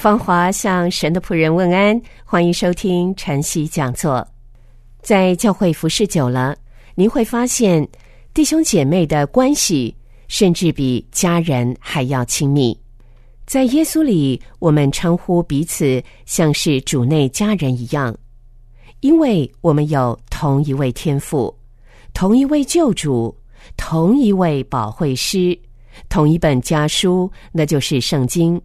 [0.00, 4.26] 芳华向神的仆人问安，欢迎收听晨曦讲座。
[5.02, 6.56] 在教会服侍久了，
[6.94, 7.86] 您会发现
[8.32, 9.94] 弟兄姐妹的关系
[10.26, 12.74] 甚至比家人还要亲密。
[13.44, 18.16] 在耶稣里，我们称呼彼此像是主内家人一样，
[19.00, 21.54] 因为我们有同一位天父、
[22.14, 23.36] 同一位救主、
[23.76, 25.54] 同一位保惠师、
[26.08, 28.58] 同一本家书，那就是圣经。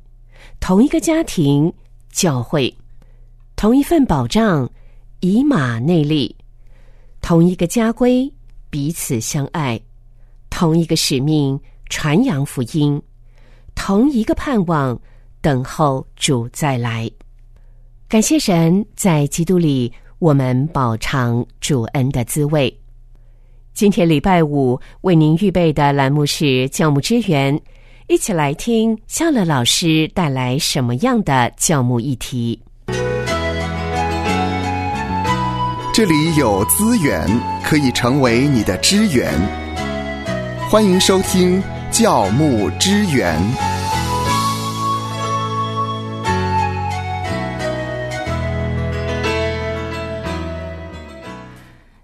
[0.60, 1.72] 同一个家庭，
[2.12, 2.74] 教会；
[3.56, 4.70] 同一份保障，
[5.20, 6.34] 以马内利；
[7.22, 8.32] 同一个家规，
[8.70, 9.80] 彼此相爱；
[10.50, 13.00] 同一个使命，传扬福音；
[13.76, 15.00] 同一个盼望，
[15.42, 17.10] 等候主再来。
[18.08, 22.76] 感谢神，在基督里，我们饱尝主恩的滋味。
[23.74, 27.60] 今天礼拜五为您预备的栏目是教牧支援。
[28.08, 32.60] 一起来听笑乐老师带来什么样的教牧议题？
[35.92, 37.28] 这里有资源
[37.64, 39.34] 可以成为你的支援，
[40.70, 43.36] 欢迎收听教牧支援。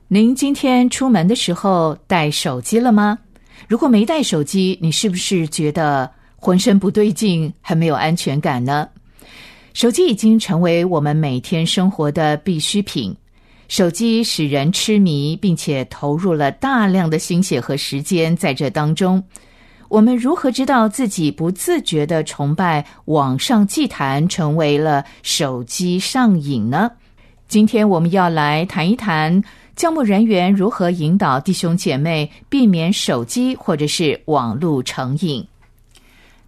[0.08, 3.20] 您今天出门的时候带手机了吗？
[3.68, 8.88] 如果没带手机，你是不是觉得浑身不对劲，很没有安全感呢？
[9.74, 13.16] 手机已经成为我们每天生活的必需品。
[13.70, 19.24] 手机使人痴迷，并且投入了大量的心血和时间在这当中。
[19.88, 26.92] 我们如何知道自己不自觉的崇拜网上祭坛，成为了手机上瘾呢？
[27.48, 29.42] 今天我们要来谈一谈。
[29.76, 35.46] 教牧人员如何引导弟兄姐妹避免手机或者是网络成瘾？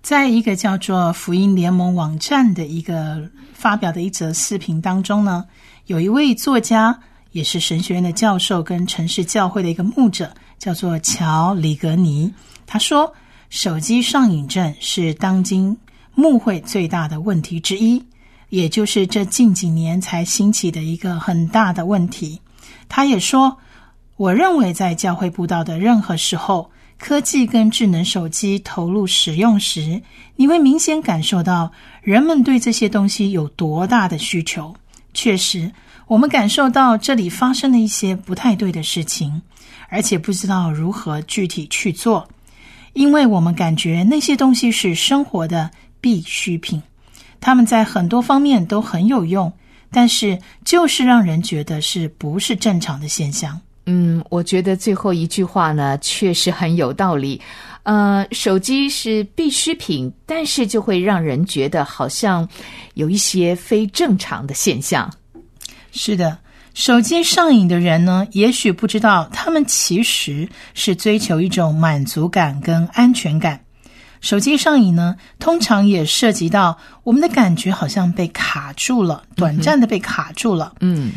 [0.01, 5.45] 在一个叫做福音联盟网站的一个发表的一则视频当中呢，
[5.85, 6.99] 有一位作家，
[7.31, 12.31] 也是神学院的教授，跟城市教会的一个牧者，叫做乔里格尼。
[12.67, 13.11] 他说，
[13.49, 15.75] 手机上瘾症是当今
[16.13, 18.03] 牧会最大的问题之一，
[18.49, 22.39] 也就是这近几年才兴起的一个很大的问题。
[22.89, 23.57] 他也说
[24.17, 30.01] ：“我认为，在教会布道的任何时候，科技跟智能手机投入使用时，
[30.35, 31.71] 你会明显感受到
[32.01, 34.75] 人们对这些东西有多大的需求。
[35.13, 35.71] 确实，
[36.07, 39.41] 我们感受到这里发生了一些不太对的事情，
[39.89, 42.27] 而且不知道如何具体去做，
[42.93, 46.81] 因为我们感觉那些东西是生活的必需品，
[47.39, 49.51] 他们在很多方面都很有用。”
[49.93, 53.59] 但是，就是让人觉得是不是正常的现象？
[53.85, 57.39] 嗯，我觉得最后一句话呢，确实很有道理。
[57.83, 62.47] 呃，手机是必需品，但是就会让人觉得好像
[62.93, 65.11] 有一些非正常的现象。
[65.91, 66.37] 是的，
[66.73, 73.59] 手机上瘾的人呢，也许不知道，他们其实是追求一种满足感跟安全感。
[74.23, 80.73] 手机上瘾呢，通常也涉及到我们的感觉好像被卡住了，短暂的被卡住了。
[80.79, 81.11] 嗯，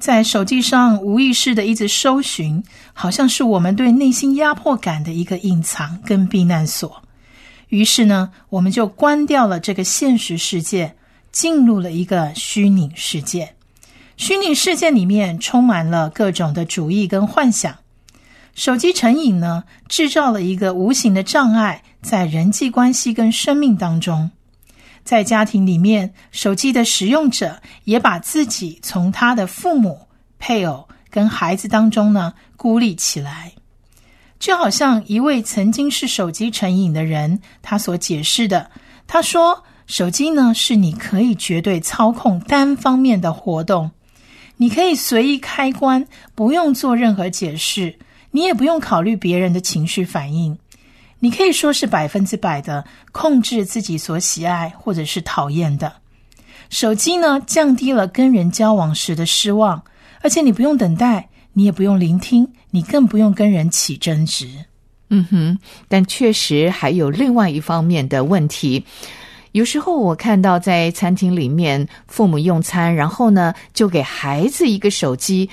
[0.00, 2.60] 在手机上无意识的一直搜寻，
[2.92, 7.00] 好像是我们对内心压迫感的一个隐藏跟避难所。
[7.68, 10.96] 于是呢，我们就关掉了这个现实世界，
[11.30, 13.54] 进入了一个虚拟世界。
[14.16, 17.72] 虚拟世界里面充满了各种的主义跟幻想。
[18.56, 24.30] 手机成瘾呢，制造了一个无形的障碍，在人际关系跟生命当中，
[25.04, 30.06] 在家庭里面，手机的使用者也把自己从他的父母、
[30.38, 33.52] 配偶跟孩子当中呢孤立起来。
[34.38, 38.70] 就好像一位曾经是手机成瘾的人，他所解释的，
[39.06, 43.90] 他说：“手机呢是你可以绝对操控单方面的活动，
[44.58, 46.06] 你可以随意开关，
[46.36, 47.98] 不用做任何解释。”
[48.30, 50.58] 你也不用考虑别人的情绪反应，
[51.20, 55.92] 你可以说是百分之百的控制自己所喜爱或者是讨厌的。
[56.70, 59.82] 手机呢，降低了跟人交往时的失望，
[60.20, 64.46] 而且你不用等待，你也不用聆听，你更不用跟人起争执。
[65.10, 68.84] 嗯哼，但确实还有另外一方面的问题。
[69.52, 75.48] 有时候我看到在餐厅里面，父母用餐，然后呢就给孩子一个手机，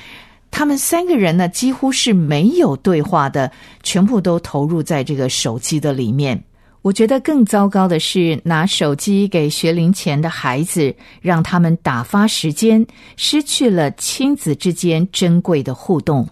[0.57, 3.51] 他们三个人呢几乎是没有对话的，
[3.83, 6.41] 全部都投入在这个手机的里面。
[6.81, 12.87] 我觉得更糟糕的是拿手机给学龄前的孩子，让他们打发时间，
[13.17, 16.25] 失去了亲子之间珍贵的互动。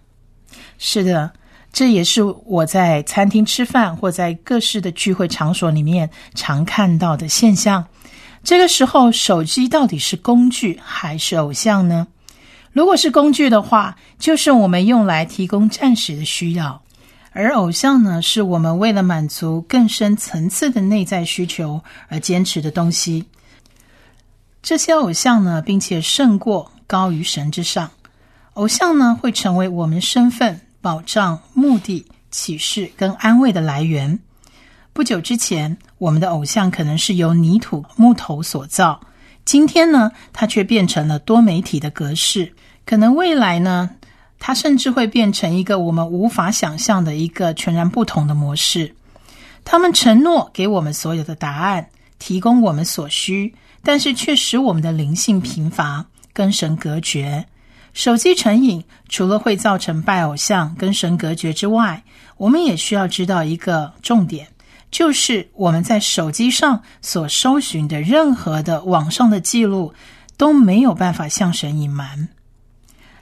[0.78, 1.30] 是的，
[1.74, 7.86] 这也是我在餐厅吃饭或在各式的聚会场所里面常看到的现象。
[8.42, 12.08] 这个时候，手机到底是工具还是偶像呢？
[12.74, 16.82] 如果是工具的话，就是我们用来提供暂时的需要。
[17.32, 23.26] 而偶像呢，是我们为了满足更深层次的内在需求而坚持的东西。
[24.62, 27.90] 这些偶像呢，并且胜过高于神之上。
[28.54, 34.20] 偶像呢，会成为我们身份保障、目的、启示跟安慰的来源。
[34.94, 39.00] 不久之前，我们的偶像可能是由泥土、木头所造，
[39.44, 42.54] 今天呢，它却变成了多媒体的格式。
[42.86, 43.90] 可能未来呢？
[44.40, 48.94] 它甚至会变成一个我们无法想象的一个全然不同的模式。
[49.64, 51.88] 他们承诺给我们所有的答案，
[52.20, 57.46] 提供我们所需，但是却使我们的灵性贫乏，跟神隔绝。
[57.94, 62.04] 手机成瘾除了会造成拜偶像、跟神隔绝之外，
[62.36, 64.48] 我们也需要知道一个重点，
[64.92, 69.94] 就是我们在手机上所搜寻的任何的网上的记录
[70.36, 72.28] 都没有办法向神隐瞒。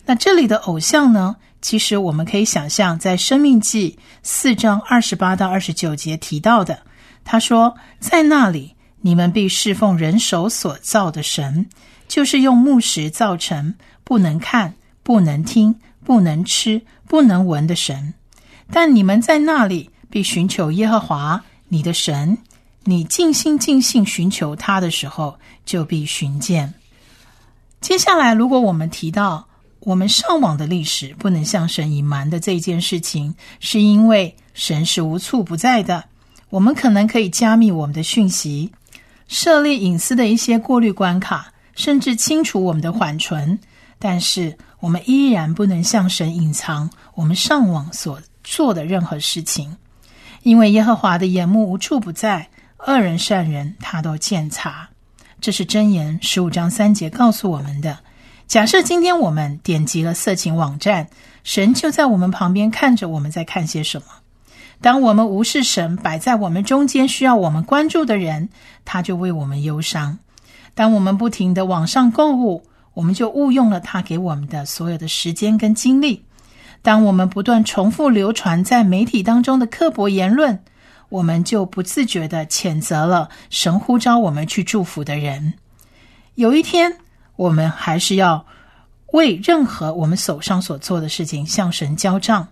[0.06, 1.36] 那这里的偶像呢？
[1.62, 3.92] 其实我们可以想象，在《生命记》
[4.24, 6.80] 四章二十八到二十九节提到的，
[7.24, 11.68] 他说：“在那里，你们必侍奉人手所造的神，
[12.07, 18.15] 就是用木石造成，不能看、不能听、不能吃、不能闻的神。
[18.71, 22.39] 但你们在那里必寻求耶和华你的神，
[22.86, 26.74] 你尽心尽性寻求他的时候，就必寻见。”
[27.80, 29.48] 接下来，如果我们提到，
[29.81, 36.04] 我们上网的历史不能向神隐瞒的这一件事情，是因为神是无处不在的。
[36.50, 38.72] 我们可能可以加密我们的讯息，
[39.28, 43.57] 设立隐私的一些过滤关卡，甚至清除我们的缓存，
[43.98, 49.75] 但是我们依然不能向神隐藏我们上网所做的任何事情，
[50.44, 52.50] 因为耶和华的眼目无处不在，
[52.86, 54.88] 恶人善人他都见察。
[55.39, 57.98] 这是箴言十五章三节告诉我们的。
[58.51, 61.07] 假设今天我们点击了色情网站，
[61.42, 64.07] 神就在我们旁边看着我们在看些什么。
[64.81, 68.50] 当我们无视神摆在我们中间需要我们关注的人，
[68.83, 70.19] 他就为我们忧伤。
[70.74, 76.25] 当我们不停的网上购物，我们就误用了他给我们的所有的时间跟精力。
[76.81, 80.59] 当我们不断重复流传在媒体当中的刻薄言论，
[81.07, 85.53] 我们就不自觉的谴责了神呼召我们去祝福的人。
[86.36, 86.98] 有一天。
[87.42, 88.46] 我们还是要
[89.14, 92.48] 为任何我们手上所做的事情向神交账，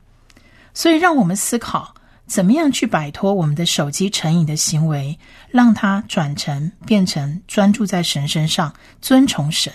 [0.74, 1.94] 所以让我们思考
[2.26, 5.16] 怎么样去摆脱我们的手机成瘾的行为，
[5.52, 9.72] 让它转成变成专注在神身上，尊崇神。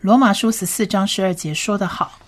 [0.00, 2.18] 罗马书十四章十二节说得好，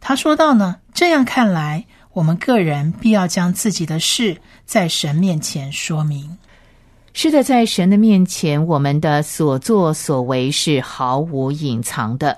[0.00, 6.38] 他说到呢，这样看来，我们个人必要将自己的事在神面前说明。
[7.22, 12.34] 是的，在神的面前，我们的所作所为是毫无隐藏的。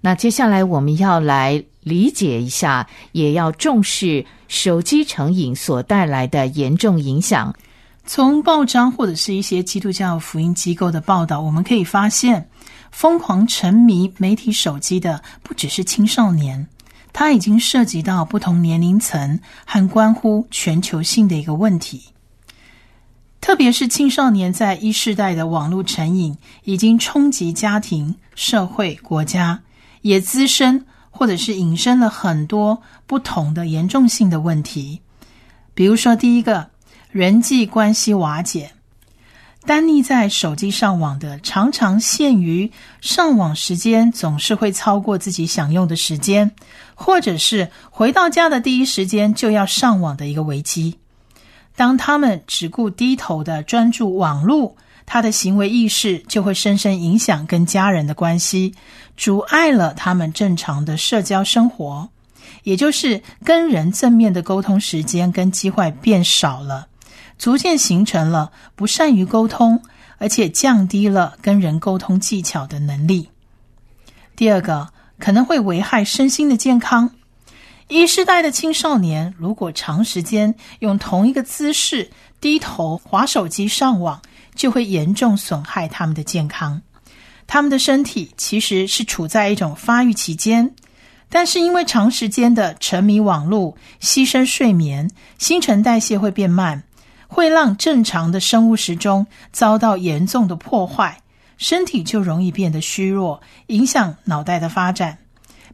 [0.00, 7.54] 那接下来我们要来理解一下，也要重视手机成瘾所带来的严重影响。
[8.06, 12.48] 从报章或者是一些基督教福音机构的报道，我们可以发现，
[12.90, 16.66] 疯狂沉迷媒体手机的不只是青少年，
[17.12, 22.00] 它已经涉及到不同年龄层和关乎全球性的一个问题。
[23.44, 29.60] 特别是青少年在一世代的网络成瘾，已经冲击家庭、社会、国家，
[30.00, 34.98] 也滋生或者是引申了很多不同的严重性的问题。
[35.74, 36.70] 比如说，第一个，
[37.10, 38.70] 人际关系瓦解。
[39.66, 42.72] 单溺在手机上网的，常常限于
[43.02, 46.50] 上网时间总是会超过自己享用的时间，
[46.94, 50.96] 或者是回到家的第一时间就要上网的一个危机。
[51.76, 54.76] 当他们只顾低头的专注网络，
[55.06, 58.74] 他的行为意识就会深深影响跟家人的关系，
[59.16, 62.08] 阻碍了他们正常的社交生活，
[62.62, 66.86] 也就是跟人正面的沟通时间跟机会变少了，
[67.38, 69.82] 逐渐形成了不善于沟通，
[70.18, 73.28] 而且降低了跟人沟通技巧的能力。
[74.36, 74.88] 第二个
[75.18, 77.10] 可能会危害身心的健康。
[77.88, 82.10] 一世代的青少年如果长时间用同一个姿势
[82.40, 84.20] 低头划手机上网，
[84.54, 86.80] 就会严重损害他们的健康。
[87.46, 90.74] 他们的身体其实是处在一种发育期间，
[91.28, 96.82] 但是因为长时间的沉迷网络、牺牲睡眠，新陈代谢会变慢，
[97.28, 101.20] 会让正常的生物时钟遭到严重的破坏，
[101.58, 105.18] 身体就容易变得虚弱，影响脑袋的发展，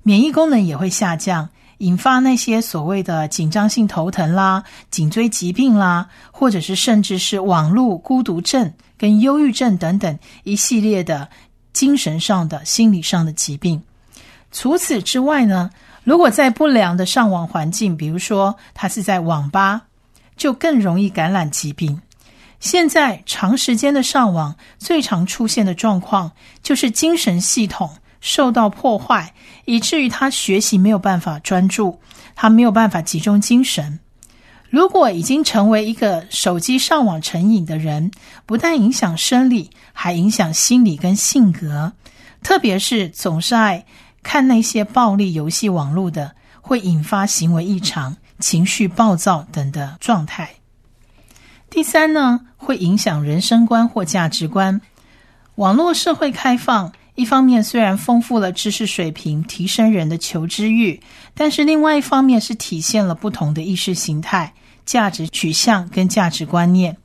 [0.02, 1.49] 免疫功能也会下降。
[1.81, 11.29] 引发那些所谓的紧张性头疼啦、颈椎疾病啦，或者是甚至是网络孤独症跟忧郁症等等一系列的
[11.73, 13.83] 精神上的、心理上的疾病。
[14.53, 15.71] 除此之外呢，
[16.05, 19.83] 如果在不良的上网环境，比如说他是在网吧，
[20.37, 22.01] 就更容易感染疾病。
[22.59, 26.31] 现在长时间的上网，最常出现的状况
[26.63, 27.91] 就是精神系统。
[28.21, 29.35] 受到破坏，
[29.65, 31.99] 以至于他学习没有办法专注，
[32.35, 33.99] 他没有办法集中精神。
[34.69, 38.11] 如果已经成为一个手机上网成瘾的人，
[38.47, 41.93] 不但影响生理，还影响心理跟性格。
[42.43, 43.85] 特别是总是爱
[44.23, 50.50] 看那些暴力游戏网络的，会引发行为异常、情绪暴躁等的状态。
[51.69, 54.81] 第三呢，会影响人生观或价值观。
[55.57, 56.93] 网络社会开放。
[57.21, 60.99] 一方面虽然丰富了知识水平，提升人的求知欲，
[61.35, 64.55] 但是另外一方面是体现了不同的意识形态、
[64.87, 66.97] 价值取向跟价值观念。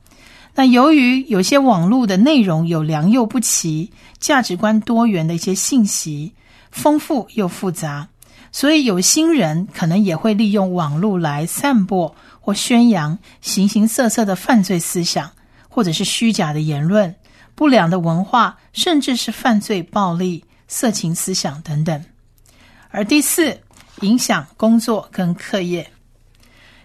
[0.54, 6.32] 那由于有些网络的内容有良莠不齐、价值观多元的一些信息，
[6.70, 8.08] 丰富又复杂，
[8.50, 15.30] 所以有心人可能也会利用网络来散播或宣扬形形色色的犯罪思想，
[15.68, 17.14] 或者是虚假的言论。
[17.56, 22.04] 不良的文化，甚至是犯罪、暴力、色情思想等等。
[22.90, 23.58] 而第四，
[24.02, 25.90] 影响工作跟课业。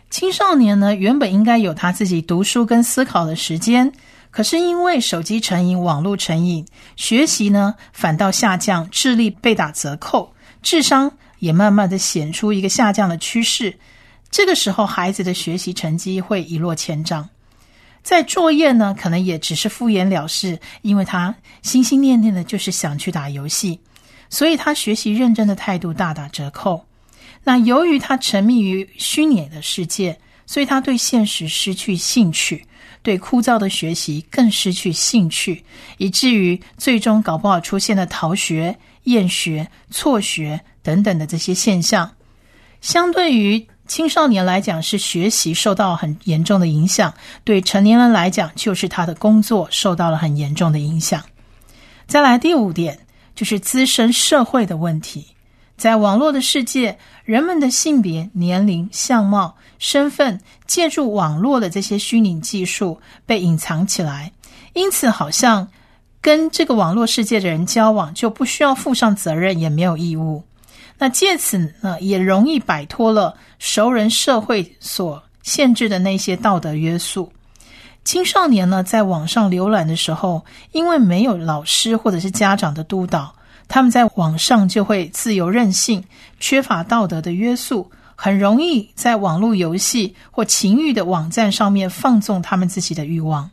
[0.09, 3.91] 青少年呢，原本应该有他自己读书跟思考的时间，
[4.29, 13.77] 可是因为手机成瘾、网络成瘾，学习呢反倒下降，智力被打折扣，智商也慢慢的显出一个下降的趋势。
[14.29, 17.27] 这个时候，孩子的学习成绩会一落千丈。
[18.03, 23.79] 在作业呢，可能也只是敷衍了事，因为他心心念念的就是想去打游戏，
[24.29, 26.85] 所以他学习认真的态度大打折扣。
[27.43, 32.65] 那由于他沉迷于虚拟的世界，所以他对现实失去兴趣，
[33.01, 35.63] 对枯燥的学习更失去兴趣，
[35.97, 42.11] 以至于最终搞不好出现了逃学、厌学、辍学等等的这些现象。
[42.81, 51.21] 相对于青少年来讲是学习受到很严重的影响，对成年人来讲就是他的工作受到了很严重的影响。
[52.07, 52.97] 再来第五点
[53.35, 55.25] 就是滋生社会的问题，
[55.75, 64.31] 在网络的世界，人们的性别、年龄、相貌、身份，借助网络的这些虚拟技术被隐藏起来，
[64.71, 65.67] 因此好像
[66.21, 70.45] 跟这个网络世界的人交往就不需要负上责任，也没有义务。
[71.03, 77.33] 那借此呢，也容易摆脱了熟人社会所限制的那些道德约束。
[78.03, 83.33] 青少年呢，在网上浏览的时候，因为没有老师或者是家长的督导，
[83.67, 86.03] 他们在网上就会自由任性，
[86.39, 93.49] 缺乏道德的约束，很容易在网络游戏或情欲的网站上面放纵他们自己的欲望。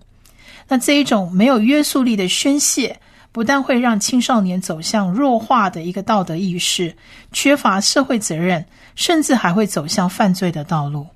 [0.68, 3.00] 那这一种没有约束力的宣泄。
[3.38, 6.92] 不但会让青少年走向弱化的一个道德意识，
[7.30, 8.64] 缺乏社会责任，
[8.96, 11.06] 甚至还会走向犯罪的道路。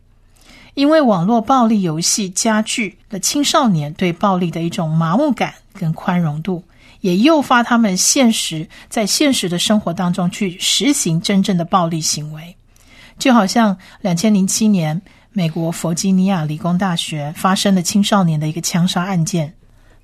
[0.74, 6.62] 因为网络暴力游戏加剧了青少年对暴力的一种麻木感跟宽容度，
[7.00, 12.54] 也诱发他们现实在现实的生活当中去实行真正的暴力行为。
[13.18, 15.02] 就好像两千零七年
[15.32, 19.52] 美国弗吉尼亚理工大学发生的青少年的一个枪杀案件。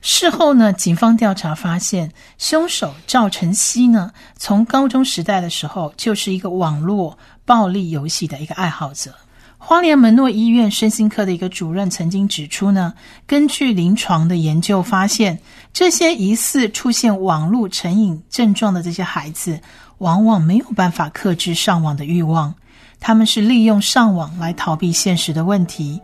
[0.01, 9.13] 事后呢，警方调查发现，凶手赵晨曦呢，从高中时代的时候就是一个网络暴力游戏的一个爱好者。
[9.61, 12.95] 花莲门诺医院身心科的一个主任曾经指出呢，
[13.27, 15.37] 根据临床的研究发现，
[15.73, 19.61] 这些疑似出现网络成瘾症状的这些孩子，
[19.99, 22.55] 往往没有办法克制上网的欲望。
[23.01, 26.01] 他们是利用上网来逃避现实的问题。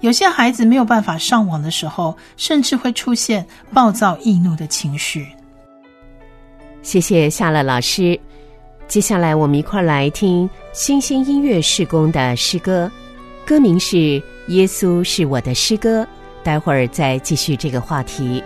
[0.00, 5.26] 有些孩子没有办法上网的时候，甚至会出现暴躁易怒的情绪。
[6.82, 8.18] 谢谢夏乐老师。
[8.86, 12.90] 接下来我们一块来听星星音乐事工的诗歌，
[13.46, 13.96] 歌名是
[14.48, 16.02] 《耶稣是我的诗歌》。
[16.44, 18.44] 待会儿再继续这个话题。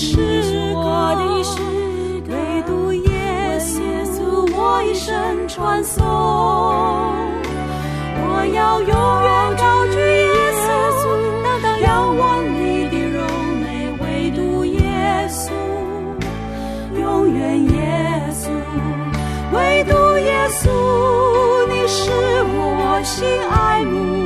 [0.00, 0.14] 是
[0.76, 1.60] 我的诗，
[2.28, 5.12] 唯独耶稣，我一生
[5.48, 6.06] 传颂。
[8.20, 10.30] 我要永远高举耶
[10.94, 11.02] 稣，
[11.42, 13.26] 当单仰望你的荣
[13.60, 14.78] 美，唯独耶
[15.28, 15.50] 稣，
[16.96, 18.50] 永远耶稣，
[19.52, 20.70] 唯独耶稣，
[21.72, 22.12] 你是
[22.54, 24.17] 我心爱慕。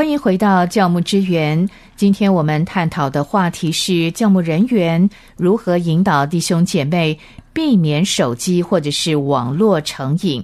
[0.00, 7.18] 欢迎回到教牧之源，今天我们探讨的话题是教牧人员如何引导弟兄姐妹
[7.52, 10.42] 避免手机或者是网络成瘾。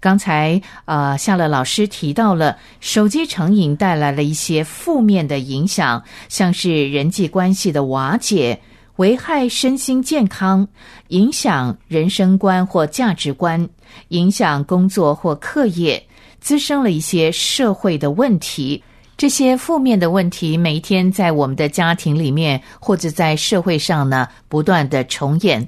[0.00, 8.60] 刚才呃夏乐老师提到了手机成瘾带来了一些负面的影响，像是人际关系的瓦解，
[8.96, 10.66] 危害身心健康，
[11.10, 13.68] 影响人生观或价值观，
[14.08, 16.04] 影响工作或课业。
[16.40, 18.82] 滋生了一些社会的问题，
[19.16, 25.66] 这些负面的问题每一天在我们的家庭里面，或者在社会上呢，不断的重演。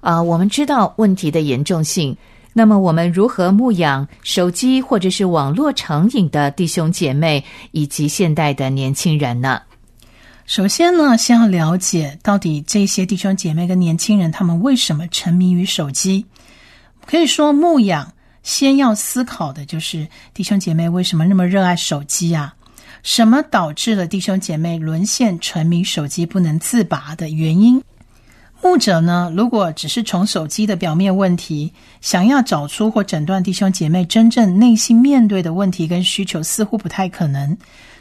[0.00, 2.16] 啊，我们知道问题的严重性，
[2.52, 9.60] 那么我们如何牧养手机或者是网络成瘾的弟兄姐妹以及现代的年轻人呢？
[10.46, 16.24] 首先呢，先要了解到底这些弟兄姐妹跟年轻人，他们为什么沉迷于手机，
[17.06, 18.12] 可以说牧养。
[18.48, 22.54] 先要思考的就是弟兄姐妹为什么那么热爱手机啊？
[23.02, 27.84] 什么导致了弟兄姐妹沦陷沉迷手机不能自拔的原因？
[28.62, 37.54] 牧者呢，如果只是从手机的表面问题，想要找出或诊断弟兄姐妹真正内心面对的问题跟需求，似乎不太可能。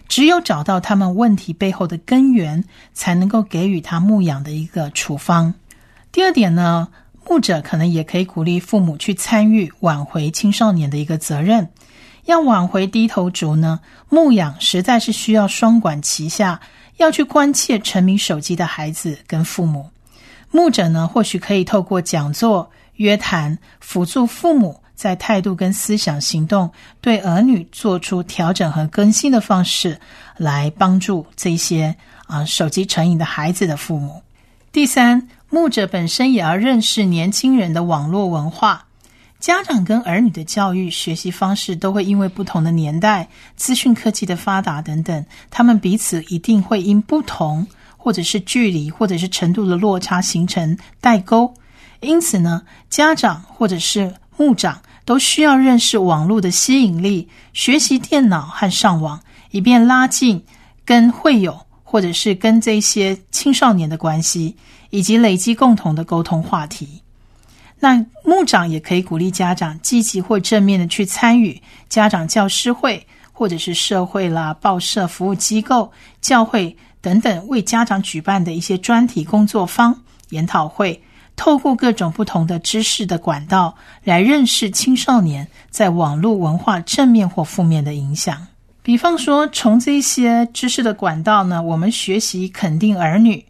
[0.07, 5.53] 只有找到他们问题背后的根源，才能够给予他牧养的一个处方。
[6.13, 6.87] 第二点呢，
[7.29, 11.67] 牧者可能也可以鼓励父母去参与挽回青少年的一个责任。
[12.25, 16.59] 要挽回低头族呢，牧养实在是需要双管齐下，
[16.97, 19.89] 要去关切沉迷手机的孩子跟父母。
[20.51, 29.99] 牧者呢，或许可以透过讲座、约谈，辅助父母在态度跟思想行动对儿女做出调整和更新的方式，
[30.37, 34.21] 来帮助这些啊、手机成瘾的孩子的父母。
[34.73, 38.85] 第三，牧者本身也要认识年轻人的网络文化。
[39.39, 47.67] 家长跟儿女的教育学习方式都会因为不同的年代、资讯科技的发达等等，他们彼此一定会因不同。
[47.99, 51.53] 或者是距离，或者是程度的落差形成代沟。
[51.99, 59.19] 因此呢，家长或者是牧长都需要认识网络的吸引力，学习电脑和上网，
[59.51, 60.41] 以便拉近
[60.85, 64.55] 跟会友或者是跟这些青少年的关系，
[64.89, 67.01] 以及累积共同的沟通话题。
[67.79, 76.75] 那牧长也可以鼓励家长积极或正面的去参与家长教师会，或者是社会啦、报社服务机构、教会。
[76.99, 79.95] 等等，为家长举办的一些专题工作坊、
[80.29, 80.99] 研讨会，
[81.37, 83.73] 透过各种不同的知识的管道
[84.03, 88.47] 来认识青少年在网络文化正面或负面的影响。
[88.81, 93.45] 比方说，从这些知识的管道呢，我们学习肯定儿女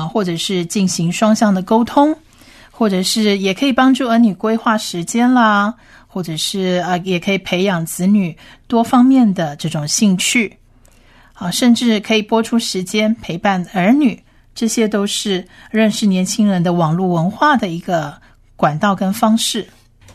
[0.00, 2.16] 啊，或者是进行双向的沟通，
[2.70, 5.74] 或者是也可以帮助儿女规划时间啦，
[6.06, 8.34] 或者是啊，也可以培养子女
[8.66, 10.56] 多方面的这种兴趣。
[11.34, 14.22] 啊，甚至可以播出时间陪伴儿女，
[14.54, 18.14] 这些都是认识年轻人的网络文化的一个
[18.56, 19.66] 管道跟方式。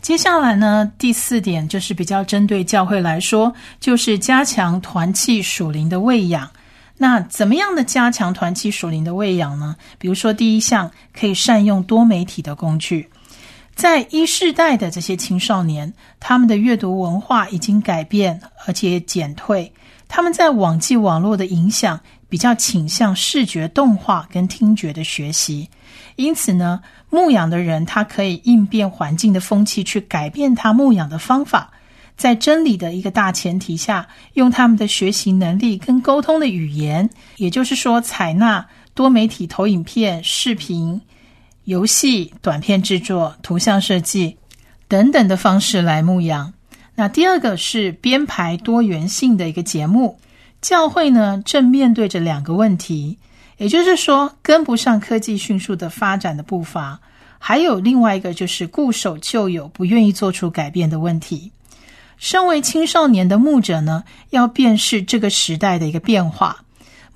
[0.01, 6.47] 接下来呢，第四点就是比较针对教会来说，就是加强团契属灵的喂养。
[6.97, 9.75] 那怎么样的加强团契属灵的喂养呢？
[9.97, 13.09] 比如说，第一项可以善用多媒体的工具。
[13.75, 19.69] 在一世代的这些青少年，他们的阅读文化已经改变，而且减退。
[20.07, 25.69] 他们在网际网络的影响比较倾向视觉动画跟听觉的学习，
[26.15, 26.79] 因此呢，
[27.09, 31.73] 牧养的人他可以应变环境的风气，去改变他牧养的方法，
[32.17, 41.01] 在真理的一个大前提下，用他们的学习能力跟沟通的语言，也就是说，采纳多媒体投影片、视频、
[41.65, 44.37] 游戏、短片制作、图像设计
[44.87, 46.53] 等等的方式来牧养。
[46.95, 50.17] 那第二个是编排多元性的一个节目，
[50.61, 53.17] 教会呢正面对着两个问题，
[53.57, 56.97] 也就是说跟不上科技迅速的发展的步伐，
[57.37, 61.51] 还有另外一个就是固守旧有、不愿意做出改变的问题。
[62.17, 66.63] 身为青少年的牧者呢，要辨识这个时代的一个变化，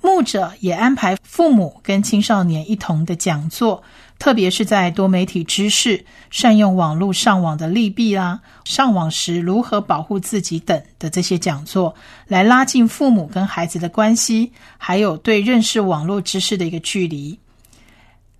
[0.00, 3.82] 牧者也安排父母跟青少年一同的讲座。
[4.18, 11.94] 特别是在多媒体知识、善用网络上网的利弊啦，上网时如何保护自己等的这些讲座，
[12.26, 17.38] 来拉近父母跟孩子的关系，还有对认识网络知识的一个距离。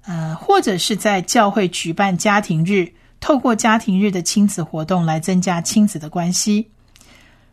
[0.04, 6.66] 呃，或者是在教会举办家庭日，透过家庭日的亲子活动来增加亲子的关系。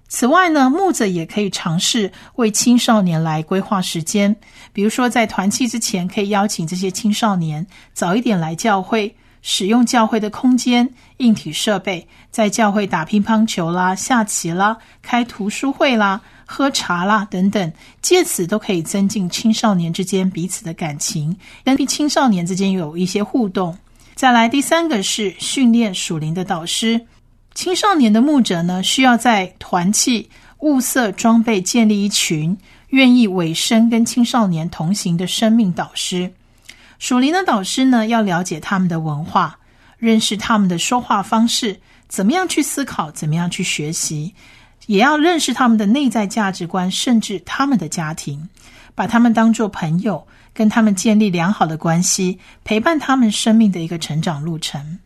[0.10, 4.34] 此外呢，牧者也可以尝试为青少年来规划时间，
[4.72, 23.78] 比如说在团契之前，可以邀请这些青少年早一点来教会，使用教会的空间、硬体设备，在教会打乒乓球啦、下棋啦、开图书会啦、喝茶啦等等，借此都可以增进青少年之间彼此的感情，跟青少年之间有一些互动。
[24.18, 27.00] 再来，第三个是训练属灵的导师。
[27.54, 30.28] 青少年的牧者呢，需要在团契、
[30.62, 36.34] 物色、装备建立一群愿意委身跟青少年同行的生命导师。
[36.98, 39.60] 属灵的导师呢，要了解他们的文化，
[40.00, 44.34] 认识他们的说话方式，怎么样去思考，怎么样去学习，
[44.88, 48.50] 也要认识他们的内在价值观，甚至他们的家庭，
[48.96, 50.26] 把他们当作朋友，
[50.58, 54.98] 跟他们建立良好的关系，陪伴他们生命的一个成长路程。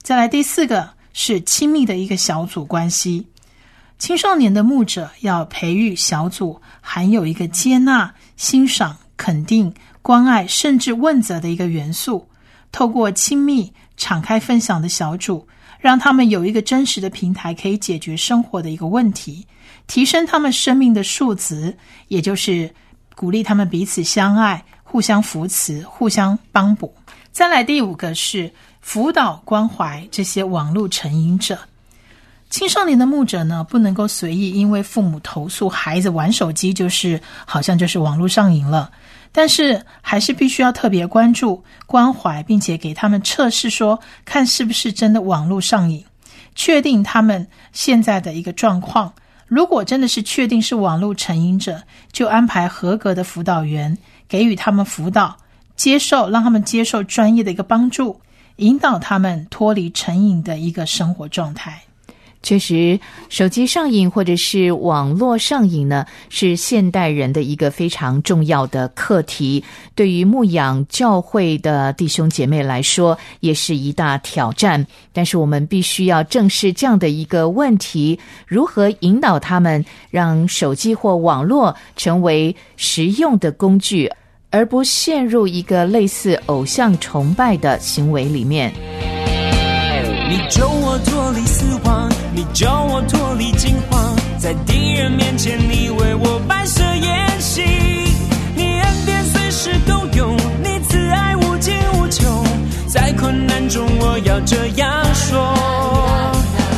[0.00, 3.26] 再来第四个是亲密的一个小组关系。
[3.98, 12.26] 青少年的牧者要培育小组，含有一个接纳、欣赏、肯定、关爱，甚至问责的一个元素。
[12.72, 15.46] 透过亲密、敞开分享的小组，
[15.78, 19.46] 让他们有一个真实的平台，可以解决生活的一个问题，
[19.86, 21.76] 提升他们生命的数值，
[22.08, 22.74] 也就是
[23.14, 26.94] 鼓励他们彼此相爱、互相扶持、互相帮补。
[27.32, 31.58] 再来第五个是辅导关怀这些网络成瘾者。
[32.48, 38.90] 青少年的牧者呢，不能够随意因为父母投诉孩子玩手机，就是好像就是网络上瘾了。
[39.30, 46.04] 但是还是必须要特别关注、关怀，并且给他们测试，说看是不是真的网络上瘾，
[46.56, 49.12] 确定他们现在的一个状况。
[49.50, 51.82] 如果真的是确定是网络成瘾者，
[52.12, 55.36] 就安排合格的辅导员给予他们辅导，
[55.74, 58.20] 接受让他们接受专业的一个帮助，
[58.58, 61.82] 引导他们脱离成瘾的一个生活状态。
[62.42, 62.98] 确实，
[63.28, 69.62] 手机上瘾或者是网络上瘾呢，是现代人的一个非常重要的课题。
[69.94, 74.86] 对于牧养教会的弟兄姐妹来说，也是一大挑战。
[75.12, 84.10] 但是我们必须要正视这样的一个问题：如何引导他们，让手机或网络成为实用的工具，
[84.48, 88.72] 而不陷入一个类似偶像崇拜的行为里面。
[90.30, 92.09] 你救我脱离死亡，
[92.40, 97.60] 你救我脱离惊慌，在敌人面前你为我摆设筵席，
[98.56, 102.42] 你恩典随时都有，你慈爱无尽无穷，
[102.88, 105.54] 在困难中我要这样说，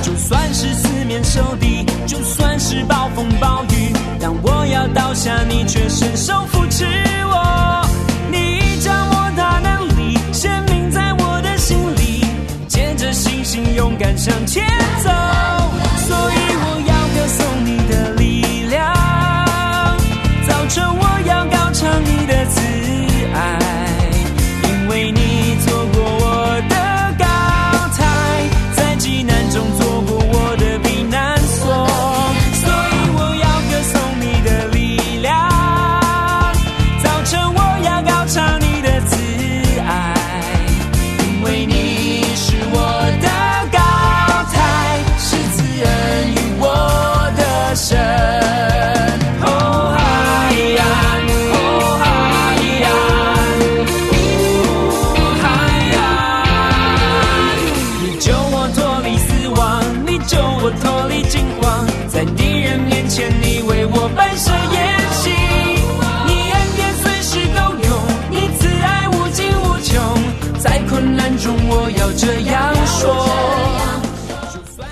[0.02, 6.84] 就算是四面受敌，就算是暴风暴雨，当我要倒下，你却伸手扶持
[7.30, 7.86] 我，
[8.32, 12.24] 你掌握大能力，显明在我的心里。
[12.66, 14.66] 借着信心勇敢向前
[15.04, 15.10] 走，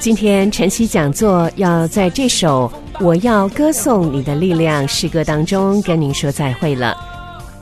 [0.01, 2.73] 今天晨曦讲座要在这首
[3.05, 6.97] 《我要歌颂你的力量》诗歌当中跟您说再会了。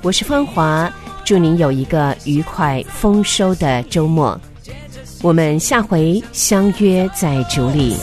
[0.03, 0.88] 我是芳华，
[1.24, 4.40] 祝您有一个愉快丰收的周末。
[5.20, 7.96] 我们下回相约在竹里。